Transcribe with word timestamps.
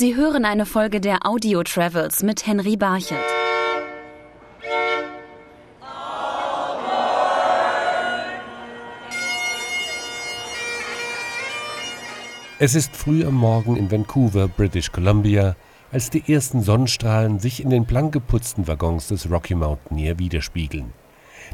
Sie 0.00 0.16
hören 0.16 0.46
eine 0.46 0.64
Folge 0.64 0.98
der 0.98 1.26
Audio 1.26 1.62
Travels 1.62 2.22
mit 2.22 2.46
Henry 2.46 2.74
Barchelt. 2.74 3.20
Es 12.58 12.74
ist 12.74 12.96
früh 12.96 13.26
am 13.26 13.34
Morgen 13.34 13.76
in 13.76 13.90
Vancouver, 13.90 14.48
British 14.48 14.90
Columbia, 14.90 15.54
als 15.92 16.08
die 16.08 16.32
ersten 16.32 16.62
Sonnenstrahlen 16.62 17.38
sich 17.38 17.62
in 17.62 17.68
den 17.68 17.84
blank 17.84 18.14
geputzten 18.14 18.66
Waggons 18.66 19.08
des 19.08 19.30
Rocky 19.30 19.54
Mountaineer 19.54 20.18
widerspiegeln. 20.18 20.94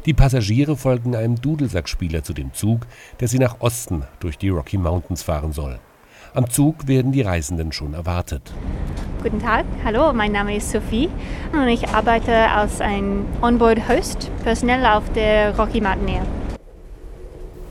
Die 0.05 0.13
Passagiere 0.13 0.77
folgen 0.77 1.17
einem 1.17 1.35
Dudelsackspieler 1.35 2.23
zu 2.23 2.31
dem 2.31 2.53
Zug, 2.53 2.87
der 3.19 3.27
sie 3.27 3.39
nach 3.39 3.59
Osten 3.59 4.05
durch 4.21 4.37
die 4.37 4.47
Rocky 4.47 4.77
Mountains 4.77 5.21
fahren 5.21 5.51
soll. 5.51 5.81
Am 6.37 6.47
Zug 6.51 6.87
werden 6.87 7.11
die 7.11 7.23
Reisenden 7.23 7.71
schon 7.71 7.95
erwartet. 7.95 8.53
Guten 9.23 9.41
Tag, 9.41 9.65
hallo, 9.83 10.13
mein 10.13 10.31
Name 10.31 10.55
ist 10.55 10.69
Sophie 10.69 11.09
und 11.51 11.67
ich 11.67 11.89
arbeite 11.89 12.31
als 12.31 12.79
ein 12.79 13.25
Onboard-Host, 13.41 14.29
personell 14.43 14.85
auf 14.85 15.01
der 15.13 15.57
Rocky 15.57 15.81
Mountaineer. 15.81 16.21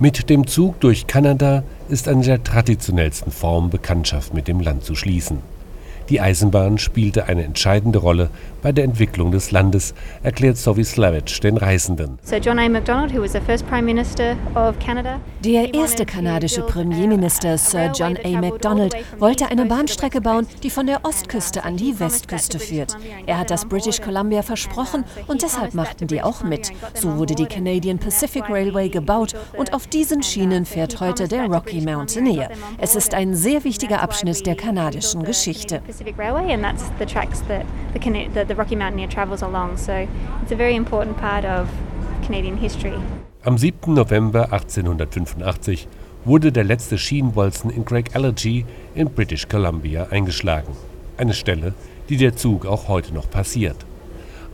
Mit 0.00 0.28
dem 0.28 0.48
Zug 0.48 0.80
durch 0.80 1.06
Kanada 1.06 1.62
ist 1.88 2.08
eine 2.08 2.22
der 2.22 2.42
traditionellsten 2.42 3.30
Formen, 3.30 3.70
Bekanntschaft 3.70 4.34
mit 4.34 4.48
dem 4.48 4.58
Land 4.58 4.82
zu 4.82 4.96
schließen. 4.96 5.38
Die 6.08 6.20
Eisenbahn 6.20 6.78
spielte 6.78 7.26
eine 7.26 7.42
entscheidende 7.44 7.98
Rolle 7.98 8.30
bei 8.62 8.72
der 8.72 8.84
Entwicklung 8.84 9.32
des 9.32 9.50
Landes, 9.50 9.94
erklärt 10.22 10.56
Sophie 10.56 10.84
Slavich 10.84 11.40
den 11.40 11.56
Reisenden. 11.56 12.18
Der 15.44 15.74
erste 15.74 16.06
kanadische 16.06 16.62
Premierminister 16.62 17.58
Sir 17.58 17.92
John 17.94 18.16
A. 18.24 18.40
Macdonald 18.40 18.94
wollte 19.18 19.50
eine 19.50 19.66
Bahnstrecke 19.66 20.20
bauen, 20.20 20.46
die 20.62 20.70
von 20.70 20.86
der 20.86 21.04
Ostküste 21.04 21.64
an 21.64 21.76
die 21.76 21.98
Westküste 21.98 22.58
führt. 22.58 22.96
Er 23.26 23.38
hat 23.38 23.50
das 23.50 23.66
British 23.66 24.00
Columbia 24.00 24.42
versprochen 24.42 25.04
und 25.26 25.42
deshalb 25.42 25.74
machten 25.74 26.06
die 26.06 26.22
auch 26.22 26.42
mit. 26.42 26.72
So 26.94 27.16
wurde 27.18 27.34
die 27.34 27.46
Canadian 27.46 27.98
Pacific 27.98 28.48
Railway 28.48 28.88
gebaut 28.88 29.34
und 29.56 29.72
auf 29.72 29.86
diesen 29.86 30.22
Schienen 30.22 30.64
fährt 30.64 31.00
heute 31.00 31.28
der 31.28 31.46
Rocky 31.46 31.80
Mountaineer. 31.80 32.50
Es 32.78 32.96
ist 32.96 33.14
ein 33.14 33.34
sehr 33.34 33.64
wichtiger 33.64 34.02
Abschnitt 34.02 34.46
der 34.46 34.56
kanadischen 34.56 35.24
Geschichte. 35.24 35.82
Pacific 35.96 36.18
Railway, 36.18 36.52
and 36.52 36.62
that's 36.62 36.90
the 36.98 37.06
tracks 37.06 37.40
that 37.48 37.64
the, 37.94 38.28
the, 38.34 38.44
the 38.44 38.54
Rocky 38.54 38.76
Mountaineer 38.76 39.08
travels 39.08 39.40
along. 39.40 39.78
So 39.78 40.06
it's 40.42 40.52
a 40.52 40.54
very 40.54 40.76
important 40.76 41.16
part 41.16 41.46
of 41.46 41.70
Canadian 42.22 42.58
history. 42.58 43.00
Am 43.46 43.56
7. 43.56 43.94
November 43.94 44.52
1885 44.52 45.88
wurde 46.26 46.52
der 46.52 46.64
letzte 46.64 46.98
Schienenbolzen 46.98 47.70
in 47.70 47.86
Craig 47.86 48.14
Allergy 48.14 48.66
in 48.94 49.08
British 49.08 49.48
Columbia 49.48 50.08
eingeschlagen. 50.10 50.76
Eine 51.16 51.32
Stelle, 51.32 51.72
die 52.10 52.18
der 52.18 52.36
Zug 52.36 52.66
auch 52.66 52.88
heute 52.88 53.14
noch 53.14 53.30
passiert. 53.30 53.86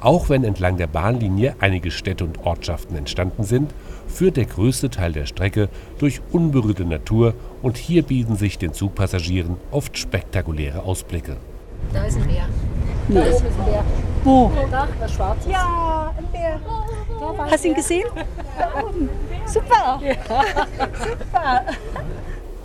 Auch 0.02 0.28
wenn 0.28 0.42
entlang 0.42 0.78
der 0.78 0.88
Bahnlinie 0.88 1.54
einige 1.60 1.92
Städte 1.92 2.24
und 2.24 2.44
Ortschaften 2.44 2.96
entstanden 2.96 3.44
sind, 3.44 3.72
führt 4.08 4.36
der 4.36 4.46
größte 4.46 4.90
Teil 4.90 5.12
der 5.12 5.26
Strecke 5.26 5.68
durch 5.98 6.20
unberührte 6.32 6.84
Natur 6.84 7.34
und 7.62 7.76
hier 7.76 8.02
bieten 8.02 8.34
sich 8.34 8.58
den 8.58 8.72
Zugpassagieren 8.72 9.56
oft 9.70 9.96
spektakuläre 9.96 10.82
Ausblicke. 10.82 11.36
Da 11.92 12.04
ist 12.04 12.16
ein 12.16 12.26
Bär. 12.26 12.48
Nee. 13.06 13.14
Da 13.14 13.22
ist 13.22 13.44
ein 13.44 13.64
Bär. 13.64 13.84
Wo? 14.24 14.50
Da, 14.72 14.88
das 14.98 15.12
Schwarze. 15.12 15.48
Ja, 15.48 16.12
ein 16.18 16.26
Bär. 16.32 16.60
Hast 17.48 17.62
du 17.62 17.68
ihn 17.68 17.74
gesehen? 17.74 18.08
Da 18.58 18.82
oben. 18.82 19.08
Super. 19.46 20.00
Ja. 20.02 20.14
Super. 20.98 21.64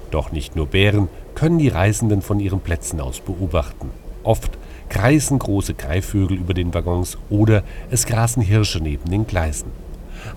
Doch 0.10 0.32
nicht 0.32 0.56
nur 0.56 0.66
Bären 0.66 1.08
können 1.36 1.60
die 1.60 1.68
Reisenden 1.68 2.24
von 2.24 2.40
ihren 2.40 2.62
Plätzen 2.62 3.00
aus 3.00 3.20
beobachten. 3.20 3.92
Oft 4.24 4.58
kreisen 4.90 5.40
große 5.40 5.74
Greifvögel 5.74 6.38
über 6.38 6.54
den 6.54 6.74
Waggons 6.74 7.18
oder 7.30 7.64
es 7.92 8.06
grasen 8.06 8.42
Hirsche 8.42 8.80
neben 8.80 9.10
den 9.10 9.28
Gleisen. 9.28 9.72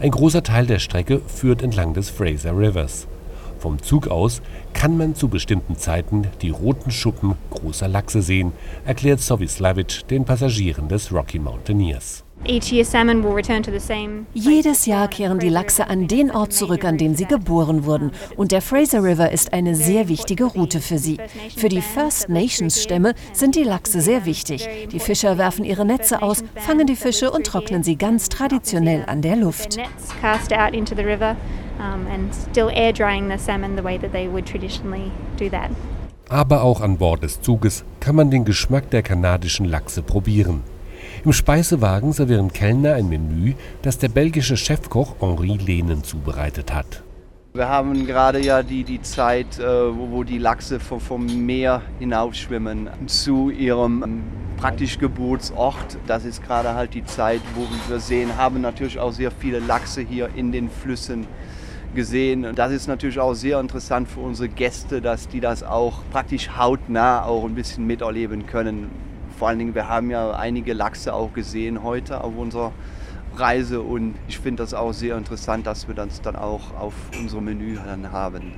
Ein 0.01 0.11
großer 0.11 0.43
Teil 0.43 0.67
der 0.67 0.79
Strecke 0.79 1.21
führt 1.27 1.63
entlang 1.63 1.95
des 1.95 2.11
Fraser 2.11 2.57
Rivers. 2.57 3.07
Vom 3.59 3.83
Zug 3.83 4.09
aus 4.09 4.41
kann 4.73 4.97
man 4.97 5.15
zu 5.15 5.29
bestimmten 5.29 5.77
Zeiten 5.77 6.27
die 6.41 6.51
roten 6.51 6.91
Schuppen 6.91 7.35
großer 7.51 7.89
Lachse 7.89 8.23
sehen, 8.23 8.53
erklärt 8.87 9.21
Sovislavic 9.21 10.09
den 10.09 10.25
Passagieren 10.25 10.89
des 10.89 11.13
Rocky 11.13 11.39
Mountaineers. 11.39 12.25
Jedes 14.33 14.87
Jahr 14.87 15.09
kehren 15.09 15.39
die 15.39 15.51
Lachse 15.51 15.89
an 15.89 16.09
den 16.09 16.31
Ort 16.31 16.55
zurück, 16.55 16.85
an 16.85 16.97
dem 16.97 17.15
sie 17.15 17.27
geboren 17.27 17.85
wurden. 17.85 18.13
Und 18.37 18.53
der 18.53 18.63
Fraser 18.63 19.05
River 19.05 19.31
ist 19.31 19.53
eine 19.53 19.75
sehr 19.75 20.09
wichtige 20.09 20.45
Route 20.45 20.81
für 20.81 20.99
sie. 20.99 21.19
Für 21.57 21.69
die 21.69 21.83
First 21.83 22.31
Nations 22.31 22.83
Stämme 22.83 23.15
sind 23.35 23.57
die 23.57 23.63
Lachse 23.63 24.01
sehr 24.01 24.25
wichtig. 24.25 24.69
Die 24.91 25.01
Fischer 25.01 25.37
werfen 25.37 25.65
ihre 25.67 25.85
Netze 25.85 26.23
aus, 26.23 26.43
fangen 26.57 26.87
die 26.87 26.97
Fische 26.97 27.31
und 27.31 27.47
trocknen 27.47 27.83
sie 27.83 27.97
ganz 27.97 28.31
traditionell 28.31 29.05
an 29.07 29.21
der 29.21 29.37
Luft. 29.37 29.77
Aber 36.29 36.63
auch 36.63 36.81
an 36.81 36.97
Bord 36.97 37.23
des 37.23 37.41
Zuges 37.43 37.85
kann 37.99 38.15
man 38.15 38.31
den 38.31 38.45
Geschmack 38.45 38.89
der 38.91 39.03
kanadischen 39.03 39.67
Lachse 39.67 40.01
probieren. 40.03 40.63
Im 41.23 41.35
Speisewagen 41.35 42.15
servieren 42.15 42.51
Kellner 42.51 42.95
ein 42.95 43.11
Menü, 43.11 43.53
das 43.83 43.99
der 43.99 44.09
belgische 44.09 44.57
Chefkoch 44.57 45.17
Henri 45.21 45.59
Lehnen 45.59 46.03
zubereitet 46.03 46.73
hat. 46.73 47.03
Wir 47.53 47.69
haben 47.69 48.07
gerade 48.07 48.41
ja 48.41 48.63
die, 48.63 48.85
die 48.85 49.03
Zeit, 49.03 49.59
äh, 49.59 49.63
wo, 49.63 50.25
die 50.25 50.39
Lachse 50.39 50.81
vom, 50.81 51.27
Meer 51.45 51.83
hinaufschwimmen 51.99 52.89
zu 53.07 53.51
ihrem 53.51 54.03
ähm, 54.03 54.23
praktisch 54.57 54.99
Geburtsort. 54.99 55.99
Das 56.07 56.25
ist 56.25 56.43
gerade 56.43 56.75
halt 56.75 56.95
die 56.95 57.05
Zeit, 57.05 57.43
wo 57.55 57.67
wir 57.91 58.01
sehen, 58.01 58.39
haben 58.39 58.63
natürlich 58.63 58.99
auch 58.99 59.13
sehr 59.13 59.31
viele 59.31 59.59
Lachse 59.59 60.01
hier 60.01 60.31
in 60.37 60.53
den 60.53 60.71
Flüssen 60.71 61.27
gesehen. 61.95 62.47
Das 62.55 62.73
ist 62.73 62.87
natürlich 62.87 63.21
auch 63.21 63.35
sehr 63.35 63.61
interessant 63.61 64.09
für 64.09 64.21
unsere 64.21 64.49
Gäste, 64.49 65.03
dass 65.03 65.29
die 65.29 65.41
das 65.41 65.63
auch 65.63 66.01
praktisch 66.13 66.49
hautnah 66.57 67.25
auch 67.25 67.45
ein 67.45 67.55
bisschen 67.55 67.87
miterleben 67.87 68.47
können 68.47 68.91
vor 69.39 69.49
allen 69.49 69.59
Dingen, 69.59 69.75
wir 69.75 69.89
haben 69.89 70.11
ja 70.11 70.33
einige 70.33 70.73
Lachse 70.73 71.15
auch 71.15 71.33
gesehen 71.33 71.83
heute 71.83 72.23
auf 72.23 72.37
unserer 72.37 72.73
Reise 73.37 73.81
und 73.81 74.15
ich 74.29 74.39
finde 74.39 74.63
das 74.63 74.75
auch 74.75 74.93
sehr 74.93 75.17
interessant, 75.17 75.67
dass 75.67 75.89
wir 75.89 75.95
das 75.95 76.21
dann 76.21 76.37
auch 76.37 76.75
auf 76.79 76.95
unserem 77.19 77.45
Menü 77.45 77.77
dann 77.85 78.13
haben. 78.13 78.53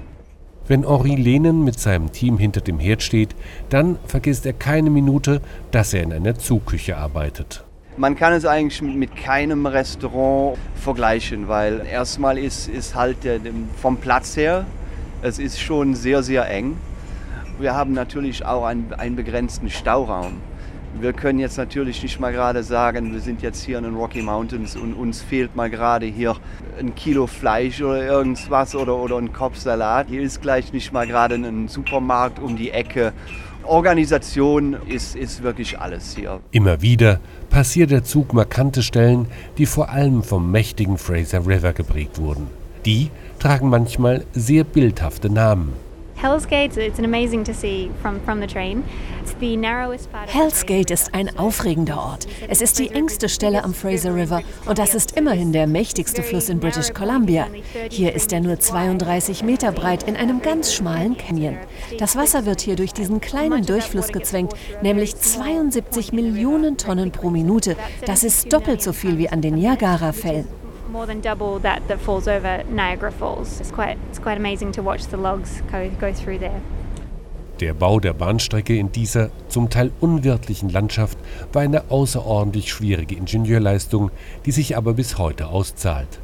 Wenn 0.67 0.87
Henri 0.87 1.17
Lehnen 1.17 1.65
mit 1.65 1.79
seinem 1.79 2.13
Team 2.13 2.39
hinter 2.39 2.61
dem 2.61 2.79
Herd 2.79 3.03
steht, 3.03 3.35
dann 3.69 3.99
vergisst 4.07 4.47
er 4.47 4.53
keine 4.53 4.91
Minute, 4.91 5.41
dass 5.73 5.93
er 5.93 6.03
in 6.03 6.13
einer 6.13 6.37
Zugküche 6.37 6.97
arbeitet. 6.97 7.65
Man 7.97 8.17
kann 8.17 8.33
es 8.33 8.47
eigentlich 8.47 8.81
mit 8.81 9.17
keinem 9.17 9.67
Restaurant 9.67 10.57
vergleichen, 10.77 11.49
weil 11.49 11.85
erstmal 11.87 12.39
ist, 12.39 12.69
ist 12.69 12.95
halt 12.95 13.23
der, 13.25 13.41
vom 13.77 13.99
Platz 13.99 14.37
her, 14.37 14.65
es 15.21 15.39
ist 15.39 15.61
schon 15.61 15.95
sehr, 15.95 16.23
sehr 16.23 16.49
eng. 16.49 16.77
Wir 17.59 17.75
haben 17.75 17.93
natürlich 17.93 18.47
auch 18.47 18.65
einen, 18.65 18.95
einen 18.95 19.15
begrenzten 19.15 19.69
Stauraum. 19.69 20.41
Wir 21.01 21.13
können 21.13 21.39
jetzt 21.39 21.57
natürlich 21.57 22.03
nicht 22.03 22.21
mal 22.21 22.33
gerade 22.33 22.63
sagen, 22.63 23.13
wir 23.13 23.21
sind 23.21 23.43
jetzt 23.43 23.65
hier 23.65 23.79
in 23.79 23.85
den 23.85 23.95
Rocky 23.97 24.23
Mountains 24.23 24.77
und 24.77 24.93
uns 24.93 25.23
fehlt 25.23 25.57
mal 25.57 25.71
gerade 25.71 26.07
hier 26.07 26.37
ein 26.79 26.95
Kilo 26.95 27.27
Fleisch 27.27 27.81
oder 27.83 28.05
irgendwas 28.05 28.75
oder, 28.75 28.97
oder 28.97 29.17
ein 29.17 29.33
Kopfsalat. 29.33 30.09
Hier 30.09 30.23
ist 30.23 30.43
gleich 30.43 30.73
nicht 30.73 30.93
mal 30.93 31.07
gerade 31.07 31.37
ein 31.37 31.69
Supermarkt 31.69 32.39
um 32.39 32.57
die 32.57 32.71
Ecke. 32.71 33.13
Organisation 33.65 34.77
ist, 34.89 35.17
ist 35.17 35.43
wirklich 35.43 35.79
alles 35.79 36.15
hier. 36.15 36.41
Immer 36.51 36.83
wieder 36.83 37.21
passiert 37.49 37.91
der 37.91 38.05
Zug 38.05 38.33
markante 38.35 38.83
Stellen, 38.83 39.27
die 39.59 39.67
vor 39.67 39.89
allem 39.89 40.23
vom 40.23 40.51
mächtigen 40.51 40.99
Fraser 40.99 41.47
River 41.47 41.73
geprägt 41.73 42.19
wurden. 42.19 42.49
Die 42.85 43.11
tragen 43.39 43.69
manchmal 43.69 44.25
sehr 44.33 44.65
bildhafte 44.65 45.31
Namen. 45.31 45.73
Hell's 46.23 46.47
Gate, 46.47 46.77
it's 46.77 47.01
amazing 47.01 47.43
to 47.43 47.53
see 47.53 47.91
from, 48.01 48.21
from 48.21 48.39
the 48.39 48.47
train. 48.47 48.85
It's 49.21 49.35
the 49.41 49.57
narrowest 49.57 50.09
part 50.13 50.29
Hell's 50.29 50.65
Gate 50.65 50.93
ist 50.93 51.13
ein 51.15 51.37
aufregender 51.37 51.99
Ort. 51.99 52.29
Es 52.49 52.63
ist 52.63 52.79
die 52.79 52.91
engste 52.91 53.29
Stelle 53.29 53.65
am 53.65 53.75
Fraser 53.75 54.15
River 54.15 54.43
und 54.65 54.79
das 54.79 54.95
ist 54.95 55.17
immerhin 55.17 55.53
der 55.53 55.67
mächtigste 55.67 56.23
Fluss 56.23 56.49
in 56.49 56.61
British 56.61 56.93
Columbia. 56.93 57.49
Hier 57.91 58.15
ist 58.15 58.33
er 58.33 58.41
nur 58.41 58.61
32 58.61 59.43
Meter 59.43 59.73
breit 59.73 60.05
in 60.05 60.15
einem 60.15 60.41
ganz 60.41 60.73
schmalen 60.73 61.17
Canyon. 61.17 61.57
Das 61.99 62.15
Wasser 62.15 62.47
wird 62.47 62.61
hier 62.61 62.77
durch 62.77 62.93
diesen 62.93 63.21
kleinen 63.21 63.67
Durchfluss 63.67 64.13
gezwängt, 64.13 64.53
nämlich 64.81 65.17
72 65.17 66.13
Millionen 66.13 66.77
Tonnen 66.77 67.11
pro 67.11 67.31
Minute. 67.31 67.75
Das 68.07 68.23
ist 68.23 68.53
doppelt 68.53 68.81
so 68.81 68.93
viel 68.93 69.19
wie 69.19 69.29
an 69.29 69.41
den 69.41 69.57
Niagara-Fällen 69.57 70.62
more 70.93 71.07
than 71.07 71.21
double 71.21 71.59
that 71.61 71.89
that 71.89 71.99
falls 72.01 72.29
over 72.29 72.63
Niagara 72.65 73.11
Falls. 73.11 73.61
It's 73.61 73.71
quite, 73.71 73.99
it's 74.11 74.19
quite 74.19 74.37
amazing 74.37 74.73
to 74.73 74.83
watch 74.83 75.07
the 75.07 75.17
logs 75.17 75.63
go, 75.73 75.91
go 75.99 76.13
through 76.13 76.39
there. 76.39 76.61
Der 77.61 77.75
Bau 77.75 78.01
der 78.01 78.13
Bahnstrecke 78.13 78.77
in 78.77 78.93
dieser 78.93 79.31
zum 79.49 79.71
Teil 79.71 79.93
unwirtlichen 80.01 80.69
Landschaft 80.69 81.17
war 81.53 81.63
eine 81.63 81.91
außerordentlich 81.91 82.71
schwierige 82.73 83.15
Ingenieurleistung, 83.15 84.11
die 84.45 84.53
sich 84.53 84.77
aber 84.77 84.95
bis 84.95 85.17
heute 85.17 85.47
auszahlt. 85.47 86.19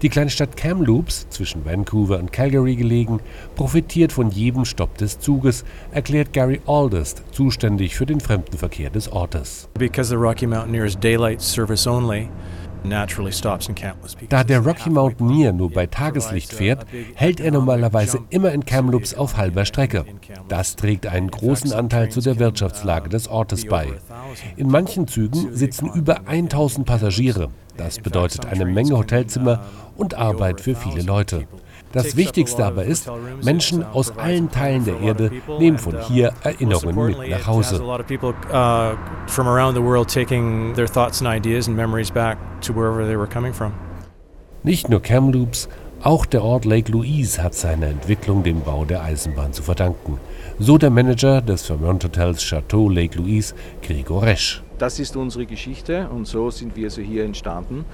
Die 0.00 0.08
Kleinstadt 0.08 0.56
Kamloops, 0.56 1.28
zwischen 1.28 1.64
Vancouver 1.64 2.20
und 2.20 2.32
Calgary 2.32 2.76
gelegen, 2.76 3.18
profitiert 3.56 4.12
von 4.12 4.30
jedem 4.30 4.64
Stopp 4.64 4.96
des 4.96 5.18
Zuges, 5.18 5.64
erklärt 5.90 6.32
Gary 6.32 6.60
Aldist, 6.66 7.24
zuständig 7.32 7.96
für 7.96 8.06
den 8.06 8.20
Fremdenverkehr 8.20 8.90
des 8.90 9.10
Ortes. 9.10 9.68
Because 9.76 10.08
the 10.08 10.14
Rocky 10.14 10.46
Mountaineer 10.46 10.84
is 10.84 10.96
daylight 10.96 11.42
service 11.42 11.86
only, 11.86 12.28
da 14.28 14.44
der 14.44 14.60
Rocky 14.60 14.90
Mountaineer 14.90 15.52
nur 15.52 15.70
bei 15.70 15.86
Tageslicht 15.86 16.52
fährt, 16.52 16.86
hält 17.14 17.40
er 17.40 17.50
normalerweise 17.50 18.20
immer 18.30 18.52
in 18.52 18.64
Kamloops 18.64 19.14
auf 19.14 19.36
halber 19.36 19.64
Strecke. 19.64 20.04
Das 20.48 20.76
trägt 20.76 21.06
einen 21.06 21.30
großen 21.30 21.72
Anteil 21.72 22.10
zu 22.10 22.20
der 22.20 22.38
Wirtschaftslage 22.38 23.08
des 23.08 23.28
Ortes 23.28 23.66
bei. 23.66 23.88
In 24.56 24.68
manchen 24.68 25.06
Zügen 25.06 25.54
sitzen 25.54 25.90
über 25.92 26.26
1000 26.26 26.86
Passagiere. 26.86 27.48
Das 27.76 27.98
bedeutet 27.98 28.46
eine 28.46 28.64
Menge 28.64 28.96
Hotelzimmer 28.96 29.64
und 29.96 30.14
Arbeit 30.14 30.60
für 30.60 30.74
viele 30.74 31.02
Leute. 31.02 31.46
Das 31.92 32.16
Wichtigste 32.16 32.64
aber 32.64 32.84
ist, 32.84 33.10
Menschen 33.42 33.84
aus 33.84 34.16
allen 34.18 34.50
Teilen 34.50 34.84
der 34.84 35.00
Erde 35.00 35.30
nehmen 35.58 35.78
von 35.78 36.00
hier 36.02 36.32
Erinnerungen 36.42 37.18
mit 37.18 37.30
nach 37.30 37.46
Hause. 37.46 37.82
Nicht 44.62 44.88
nur 44.88 45.00
Kamloops, 45.00 45.68
auch 46.02 46.26
der 46.26 46.44
Ort 46.44 46.64
Lake 46.64 46.92
Louise 46.92 47.42
hat 47.42 47.54
seine 47.54 47.86
Entwicklung 47.86 48.44
dem 48.44 48.60
Bau 48.60 48.84
der 48.84 49.02
Eisenbahn 49.02 49.52
zu 49.52 49.64
verdanken. 49.64 50.18
So 50.60 50.78
der 50.78 50.90
Manager 50.90 51.40
des 51.42 51.66
Vermont 51.66 52.04
Hotels 52.04 52.40
Chateau 52.42 52.88
Lake 52.88 53.18
Louise, 53.18 53.54
Gregor 53.82 54.22
Resch. 54.22 54.62
Das 54.78 55.00
ist 55.00 55.16
unsere 55.16 55.44
Geschichte 55.44 56.08
und 56.08 56.26
so 56.26 56.50
sind 56.50 56.76
wir 56.76 56.90
so 56.90 57.02
hier 57.02 57.24
entstanden. 57.24 57.84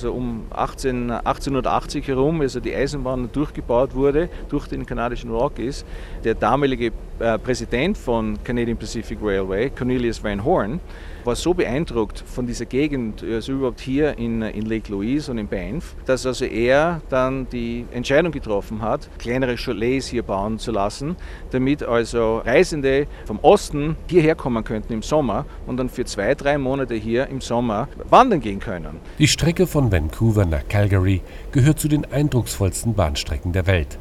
Also 0.00 0.14
um 0.14 0.46
18, 0.48 1.10
1880 1.10 2.08
herum, 2.08 2.40
also 2.40 2.58
die 2.58 2.74
Eisenbahn 2.74 3.28
durchgebaut 3.30 3.94
wurde 3.94 4.30
durch 4.48 4.66
den 4.66 4.86
kanadischen 4.86 5.30
Rockies, 5.30 5.84
der 6.24 6.34
damalige 6.34 6.90
äh, 7.18 7.38
Präsident 7.38 7.98
von 7.98 8.42
Canadian 8.42 8.78
Pacific 8.78 9.18
Railway, 9.22 9.68
Cornelius 9.68 10.24
Van 10.24 10.42
Horn, 10.42 10.80
war 11.24 11.36
so 11.36 11.52
beeindruckt 11.52 12.24
von 12.26 12.46
dieser 12.46 12.64
Gegend, 12.64 13.22
also 13.22 13.52
überhaupt 13.52 13.80
hier 13.80 14.16
in, 14.16 14.40
in 14.40 14.64
Lake 14.64 14.90
Louise 14.90 15.30
und 15.30 15.36
in 15.36 15.46
Banff, 15.46 15.94
dass 16.06 16.24
also 16.24 16.46
er 16.46 17.02
dann 17.10 17.46
die 17.50 17.84
Entscheidung 17.92 18.32
getroffen 18.32 18.80
hat, 18.80 19.10
kleinere 19.18 19.56
Chalets 19.56 20.06
hier 20.06 20.22
bauen 20.22 20.58
zu 20.58 20.72
lassen, 20.72 21.16
damit 21.50 21.82
also 21.82 22.38
Reisende 22.38 23.06
vom 23.26 23.38
Osten 23.42 23.96
hierher 24.08 24.34
kommen 24.34 24.64
könnten 24.64 24.92
im 24.92 25.02
Sommer 25.02 25.44
und 25.66 25.76
dann 25.76 25.90
für 25.90 26.06
zwei, 26.06 26.34
drei 26.34 26.56
Monate 26.56 26.94
hier 26.94 27.26
im 27.26 27.42
Sommer 27.42 27.88
wandern 28.08 28.40
gehen 28.40 28.60
können. 28.60 28.98
Die 29.18 29.28
Strecke 29.28 29.66
von 29.66 29.89
Vancouver 29.90 30.46
nach 30.46 30.66
Calgary 30.68 31.20
gehört 31.52 31.78
zu 31.78 31.88
den 31.88 32.04
eindrucksvollsten 32.10 32.94
Bahnstrecken 32.94 33.52
der 33.52 33.66
Welt. 33.66 33.98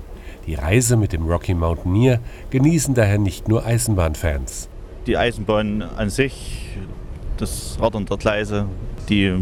Die 0.47 0.56
Reise 0.56 0.97
mit 0.97 1.13
dem 1.13 1.27
Rocky 1.27 1.53
Mountaineer 1.53 2.19
genießen 2.50 2.94
daher 2.94 3.18
nicht 3.18 3.47
nur 3.47 3.65
Eisenbahnfans. 3.65 4.69
Die 5.07 5.18
Eisenbahn 5.18 5.81
an 5.81 6.09
sich, 6.09 6.77
das 7.38 7.77
Rattern 7.80 8.06
der 8.06 8.18
Gleise, 8.18 8.65
die 9.09 9.33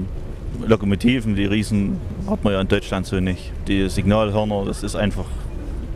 Lokomotiven, 0.66 1.36
die 1.36 1.46
Riesen, 1.46 2.00
hat 2.30 2.44
man 2.44 2.54
ja 2.54 2.62
in 2.62 2.68
Deutschland 2.68 3.06
so 3.06 3.20
nicht. 3.20 3.52
Die 3.68 3.90
Signalhörner, 3.90 4.66
das 4.66 4.84
ist 4.84 4.96
einfach 4.96 5.26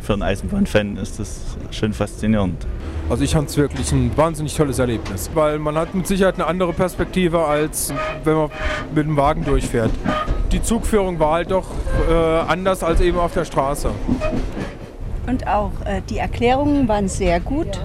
für 0.02 0.14
einen 0.14 0.24
Eisenbahnfan 0.24 0.98
ist 0.98 1.20
das 1.20 1.42
schon 1.72 1.94
faszinierend. 1.94 2.66
Also 3.10 3.24
ich 3.24 3.32
fand 3.32 3.50
es 3.50 3.58
wirklich 3.58 3.92
ein 3.92 4.12
wahnsinnig 4.16 4.56
tolles 4.56 4.80
Erlebnis, 4.80 5.30
weil 5.34 5.60
man 5.60 5.76
hat 5.76 5.94
mit 5.94 6.08
Sicherheit 6.08 6.36
eine 6.36 6.48
andere 6.48 6.74
Perspektive, 6.74 7.46
als 7.46 7.94
wenn 8.24 8.36
man 8.36 8.50
mit 8.96 9.06
dem 9.06 9.18
Wagen 9.18 9.46
durchfährt. 9.46 9.92
Die 10.52 10.62
Zugführung 10.62 11.18
war 11.20 11.34
halt 11.34 11.52
doch 11.52 11.68
äh, 12.10 12.14
anders 12.14 12.84
als 12.84 13.00
eben 13.00 13.18
auf 13.18 13.34
der 13.34 13.46
Straße. 13.46 13.90
Und 15.28 15.48
auch 15.48 15.72
äh, 15.86 16.02
die 16.10 16.18
Erklärungen 16.18 16.90
waren 16.90 17.08
sehr 17.08 17.40
gut. 17.40 17.80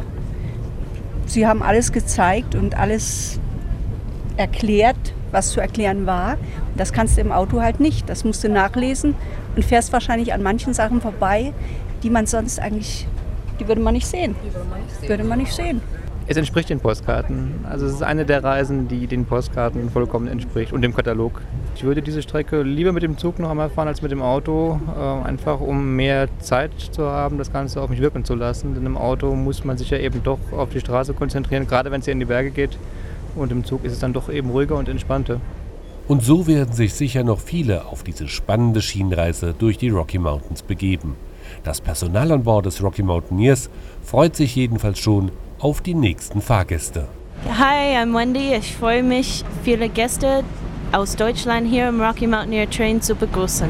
Sie 1.27 1.47
haben 1.47 1.63
alles 1.63 1.93
gezeigt 1.93 2.57
und 2.57 2.77
alles 2.77 3.39
erklärt, 4.37 4.97
was 5.31 5.51
zu 5.51 5.61
erklären 5.61 6.07
war. 6.07 6.39
Das 6.77 6.93
kannst 6.93 7.17
du 7.17 7.21
im 7.21 7.31
Auto 7.31 7.61
halt 7.61 7.79
nicht. 7.79 8.09
Das 8.09 8.25
musst 8.25 8.43
du 8.43 8.49
nachlesen 8.49 9.15
und 9.55 9.65
fährst 9.65 9.93
wahrscheinlich 9.93 10.33
an 10.33 10.43
manchen 10.43 10.75
Sachen 10.75 11.01
vorbei, 11.01 11.53
die 12.03 12.11
man 12.11 12.27
sonst 12.27 12.59
eigentlich, 12.59 13.07
die 13.61 13.69
würde 13.69 13.81
man 13.81 13.95
nicht 13.95 14.07
sehen. 14.07 14.35
Die 14.45 14.53
würde 14.53 14.69
man 14.69 14.81
nicht 14.81 14.97
sehen. 14.97 15.09
Würde 15.09 15.25
man 15.25 15.39
nicht 15.39 15.53
sehen. 15.53 15.81
Es 16.29 16.37
entspricht 16.37 16.71
den 16.71 16.81
Postkarten. 16.81 17.55
Also 17.71 17.87
es 17.87 17.93
ist 17.93 18.03
eine 18.03 18.27
der 18.27 18.43
Reisen, 18.43 18.89
die 18.89 19.07
den 19.07 19.27
Postkarten 19.27 19.91
vollkommen 19.91 20.27
entspricht 20.27 20.73
und 20.73 20.83
dem 20.83 20.93
Katalog. 20.93 21.41
Ich 21.77 21.85
würde 21.85 22.03
diese 22.03 22.21
Strecke 22.21 22.63
lieber 22.63 22.91
mit 22.91 23.05
dem 23.05 23.17
Zug 23.17 23.39
noch 23.39 23.49
einmal 23.49 23.71
fahren 23.71 23.87
als 23.87 24.03
mit 24.03 24.11
dem 24.11 24.23
Auto, 24.23 24.81
äh, 24.99 25.29
einfach 25.29 25.61
um 25.61 25.95
mehr 25.95 26.27
Zeit 26.41 26.73
zu 26.91 27.05
haben, 27.05 27.39
das 27.39 27.53
Ganze 27.53 27.81
auf 27.81 27.91
mich 27.91 28.01
wirken 28.01 28.25
zu 28.25 28.35
lassen. 28.35 28.75
Denn 28.75 28.85
im 28.87 28.97
Auto 28.97 29.37
muss 29.37 29.65
man 29.65 29.79
sich 29.79 29.91
ja 29.91 29.99
eben 29.99 30.25
doch 30.25 30.41
auf 30.51 30.71
die 30.71 30.81
Straße 30.81 31.15
konzentrieren, 31.15 31.69
gerade 31.69 31.93
wenn 31.93 32.01
es 32.01 32.07
hier 32.07 32.13
in 32.13 32.19
die 32.19 32.27
Berge 32.27 32.51
geht. 32.51 32.77
Und 33.37 33.53
im 33.53 33.65
Zug 33.65 33.85
ist 33.85 33.93
es 33.93 34.01
dann 34.01 34.13
doch 34.13 34.29
eben 34.29 34.51
ruhiger 34.51 34.75
und 34.75 34.89
entspannter. 34.89 35.41
Und 36.09 36.25
so 36.25 36.49
werden 36.49 36.73
sich 36.73 36.95
sicher 36.95 37.23
noch 37.23 37.39
viele 37.39 37.87
auf 37.87 38.03
diese 38.03 38.27
spannende 38.27 38.83
Schienenreise 38.83 39.55
durch 39.57 39.79
die 39.79 39.91
Rocky 39.91 40.19
Mountains 40.19 40.63
begeben. 40.63 41.15
Das 41.63 41.81
Personal 41.81 42.33
an 42.33 42.43
Bord 42.43 42.67
des 42.67 42.83
Rocky 42.83 43.05
Mountaineers 43.05 43.71
freut 44.03 44.35
sich 44.35 44.57
jedenfalls 44.57 44.99
schon 44.99 45.31
auf 45.59 45.81
die 45.81 45.95
nächsten 45.95 46.41
Fahrgäste. 46.41 47.09
Hi, 47.59 47.97
I'm 47.97 48.15
Wendy. 48.15 48.55
Ich 48.55 48.77
freue 48.77 49.03
mich, 49.03 49.45
viele 49.63 49.89
Gäste 49.89 50.45
aus 50.93 51.17
Deutschland 51.17 51.69
hier 51.69 51.89
im 51.89 52.01
Rocky 52.01 52.27
Mountaineer 52.27 52.71
Train 52.71 53.01
zu 53.03 53.15
begrüßen. 53.15 53.69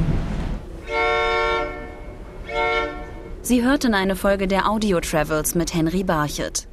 Sie 3.42 3.62
hörten 3.62 3.94
eine 3.94 4.16
Folge 4.16 4.48
der 4.48 4.68
Audio 4.68 5.00
Travels 5.00 5.54
mit 5.54 5.72
Henry 5.72 6.02
Barchet. 6.02 6.66